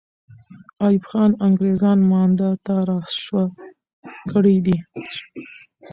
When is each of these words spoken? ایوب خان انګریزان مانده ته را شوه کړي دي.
ایوب 0.85 1.03
خان 1.09 1.31
انګریزان 1.45 1.99
مانده 2.11 2.49
ته 2.65 2.75
را 2.87 2.99
شوه 3.23 3.45
کړي 4.31 4.57
دي. 4.65 4.77